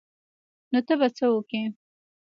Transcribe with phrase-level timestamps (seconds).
[0.71, 1.63] نو ته به څه وکې.